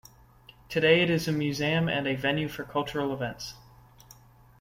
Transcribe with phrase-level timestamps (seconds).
[0.67, 3.53] Today, it is a museum and a venue for cultural events.